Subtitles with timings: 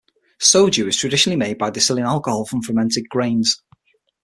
[0.39, 3.61] Soju is traditionally made by distilling alcohol from fermented grains.